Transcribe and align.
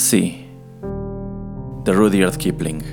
Sí, 0.00 0.46
de 1.84 1.92
Rudyard 1.92 2.36
Kipling. 2.36 2.84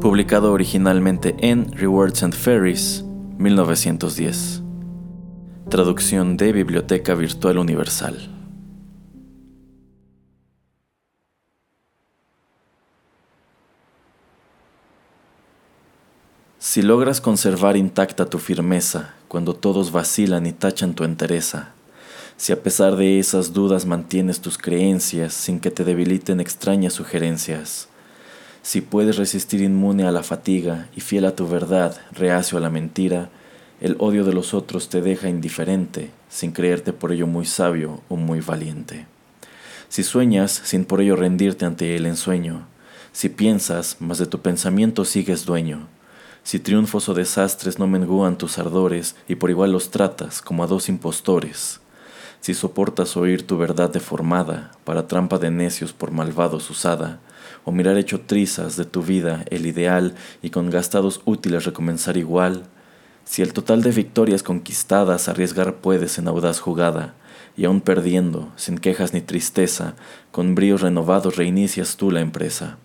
Publicado 0.00 0.52
originalmente 0.52 1.34
en 1.40 1.72
Rewards 1.72 2.22
and 2.22 2.34
Fairies, 2.34 3.04
1910. 3.36 4.62
Traducción 5.68 6.36
de 6.36 6.52
Biblioteca 6.52 7.14
Virtual 7.14 7.58
Universal. 7.58 8.16
Si 16.60 16.80
logras 16.80 17.20
conservar 17.20 17.76
intacta 17.76 18.26
tu 18.26 18.38
firmeza 18.38 19.14
cuando 19.26 19.54
todos 19.54 19.90
vacilan 19.90 20.46
y 20.46 20.52
tachan 20.52 20.94
tu 20.94 21.02
entereza, 21.02 21.74
si 22.40 22.54
a 22.54 22.62
pesar 22.62 22.96
de 22.96 23.18
esas 23.18 23.52
dudas 23.52 23.84
mantienes 23.84 24.40
tus 24.40 24.56
creencias 24.56 25.34
sin 25.34 25.60
que 25.60 25.70
te 25.70 25.84
debiliten 25.84 26.40
extrañas 26.40 26.94
sugerencias, 26.94 27.88
si 28.62 28.80
puedes 28.80 29.18
resistir 29.18 29.60
inmune 29.60 30.06
a 30.06 30.10
la 30.10 30.22
fatiga 30.22 30.88
y 30.96 31.02
fiel 31.02 31.26
a 31.26 31.36
tu 31.36 31.46
verdad, 31.46 32.00
reacio 32.12 32.56
a 32.56 32.62
la 32.62 32.70
mentira, 32.70 33.28
el 33.82 33.94
odio 33.98 34.24
de 34.24 34.32
los 34.32 34.54
otros 34.54 34.88
te 34.88 35.02
deja 35.02 35.28
indiferente, 35.28 36.12
sin 36.30 36.52
creerte 36.52 36.94
por 36.94 37.12
ello 37.12 37.26
muy 37.26 37.44
sabio 37.44 38.00
o 38.08 38.16
muy 38.16 38.40
valiente. 38.40 39.04
Si 39.90 40.02
sueñas 40.02 40.62
sin 40.64 40.86
por 40.86 41.02
ello 41.02 41.16
rendirte 41.16 41.66
ante 41.66 41.94
el 41.94 42.06
ensueño, 42.06 42.66
si 43.12 43.28
piensas, 43.28 43.98
mas 44.00 44.16
de 44.16 44.24
tu 44.24 44.40
pensamiento 44.40 45.04
sigues 45.04 45.44
dueño, 45.44 45.88
si 46.42 46.58
triunfos 46.58 47.06
o 47.10 47.12
desastres 47.12 47.78
no 47.78 47.86
mengúan 47.86 48.38
tus 48.38 48.58
ardores 48.58 49.14
y 49.28 49.34
por 49.34 49.50
igual 49.50 49.72
los 49.72 49.90
tratas 49.90 50.40
como 50.40 50.64
a 50.64 50.66
dos 50.66 50.88
impostores, 50.88 51.80
si 52.40 52.54
soportas 52.54 53.16
oír 53.16 53.46
tu 53.46 53.58
verdad 53.58 53.90
deformada, 53.90 54.72
para 54.84 55.06
trampa 55.06 55.38
de 55.38 55.50
necios 55.50 55.92
por 55.92 56.10
malvados 56.10 56.70
usada, 56.70 57.20
o 57.64 57.72
mirar 57.72 57.96
hecho 57.98 58.20
trizas 58.20 58.76
de 58.76 58.84
tu 58.84 59.02
vida 59.02 59.44
el 59.50 59.66
ideal 59.66 60.14
y 60.42 60.50
con 60.50 60.70
gastados 60.70 61.20
útiles 61.26 61.64
recomenzar 61.64 62.16
igual, 62.16 62.64
si 63.24 63.42
el 63.42 63.52
total 63.52 63.82
de 63.82 63.92
victorias 63.92 64.42
conquistadas 64.42 65.28
arriesgar 65.28 65.76
puedes 65.76 66.18
en 66.18 66.28
audaz 66.28 66.60
jugada, 66.60 67.14
y 67.56 67.66
aun 67.66 67.80
perdiendo, 67.80 68.50
sin 68.56 68.78
quejas 68.78 69.12
ni 69.12 69.20
tristeza, 69.20 69.94
con 70.32 70.54
bríos 70.54 70.80
renovados 70.80 71.36
reinicias 71.36 71.96
tú 71.96 72.10
la 72.10 72.20
empresa, 72.20 72.78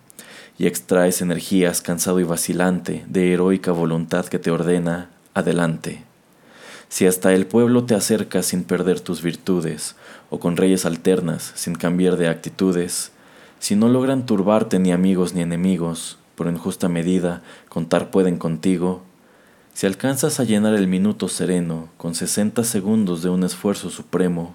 y 0.58 0.66
extraes 0.66 1.22
energías 1.22 1.80
cansado 1.80 2.20
y 2.20 2.24
vacilante 2.24 3.04
de 3.08 3.32
heroica 3.32 3.72
voluntad 3.72 4.26
que 4.26 4.38
te 4.38 4.50
ordena, 4.50 5.10
adelante 5.34 6.05
si 6.88 7.06
hasta 7.06 7.32
el 7.32 7.46
pueblo 7.46 7.84
te 7.84 7.94
acercas 7.94 8.46
sin 8.46 8.64
perder 8.64 9.00
tus 9.00 9.22
virtudes, 9.22 9.96
o 10.30 10.38
con 10.40 10.56
reyes 10.56 10.86
alternas 10.86 11.52
sin 11.54 11.74
cambiar 11.74 12.16
de 12.16 12.28
actitudes, 12.28 13.12
si 13.58 13.74
no 13.76 13.88
logran 13.88 14.26
turbarte 14.26 14.78
ni 14.78 14.92
amigos 14.92 15.34
ni 15.34 15.42
enemigos, 15.42 16.18
por 16.34 16.48
en 16.48 16.58
justa 16.58 16.88
medida 16.88 17.42
contar 17.68 18.10
pueden 18.10 18.36
contigo, 18.38 19.02
si 19.74 19.86
alcanzas 19.86 20.40
a 20.40 20.44
llenar 20.44 20.74
el 20.74 20.86
minuto 20.86 21.28
sereno 21.28 21.88
con 21.96 22.14
sesenta 22.14 22.64
segundos 22.64 23.22
de 23.22 23.28
un 23.28 23.44
esfuerzo 23.44 23.90
supremo, 23.90 24.54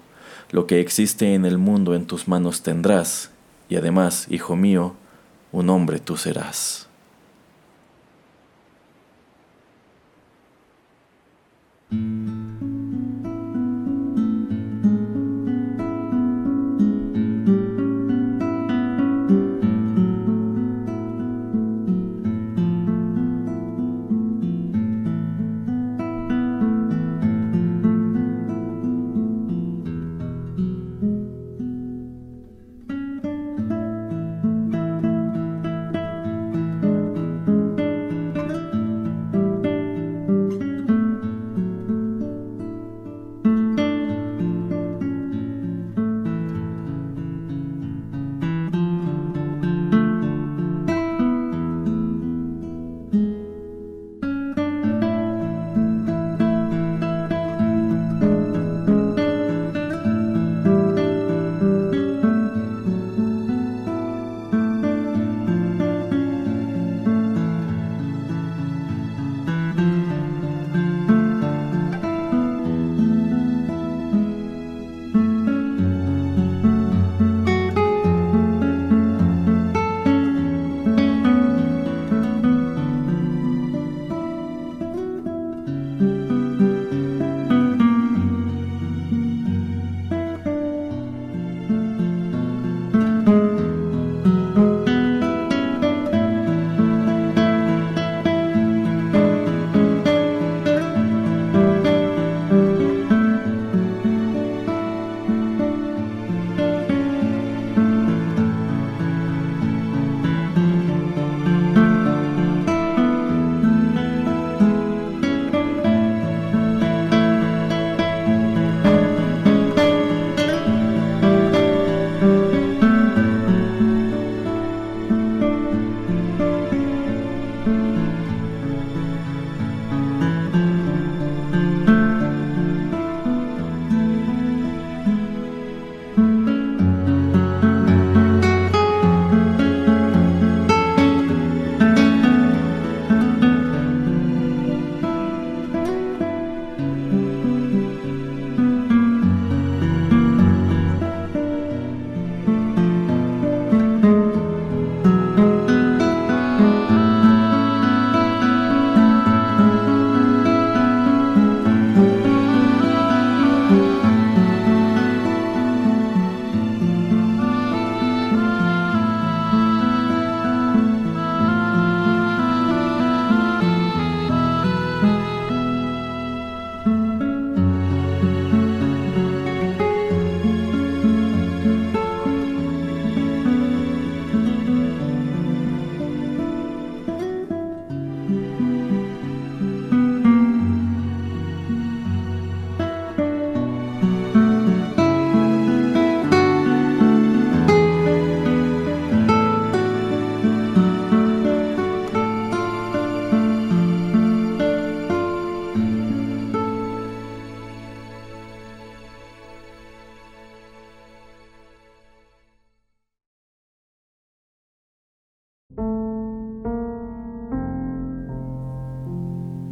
lo 0.50 0.66
que 0.66 0.80
existe 0.80 1.34
en 1.34 1.46
el 1.46 1.58
mundo 1.58 1.94
en 1.94 2.06
tus 2.06 2.28
manos 2.28 2.62
tendrás, 2.62 3.30
y 3.68 3.76
además, 3.76 4.26
hijo 4.30 4.56
mío, 4.56 4.94
un 5.52 5.70
hombre 5.70 5.98
tú 5.98 6.16
serás. 6.16 6.88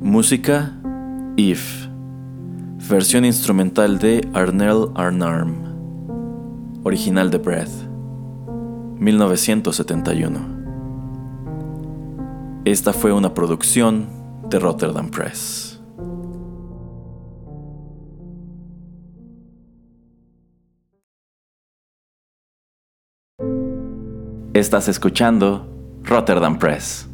Música 0.02 0.72
If. 1.36 1.86
Versión 2.88 3.26
instrumental 3.26 3.98
de 3.98 4.26
Arnell 4.32 4.88
Arnarm. 4.94 6.80
Original 6.84 7.30
de 7.30 7.36
Breath. 7.36 7.86
1971. 8.98 10.40
Esta 12.64 12.94
fue 12.94 13.12
una 13.12 13.34
producción 13.34 14.08
de 14.48 14.58
Rotterdam 14.58 15.10
Press. 15.10 15.78
Estás 24.54 24.88
escuchando 24.88 25.68
Rotterdam 26.04 26.58
Press. 26.58 27.09